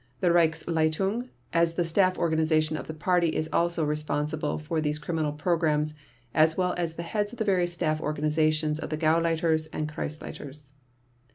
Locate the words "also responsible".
3.53-4.57